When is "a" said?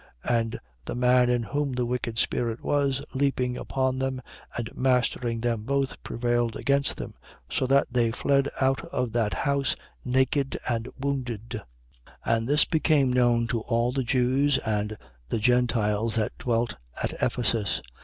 17.03-17.09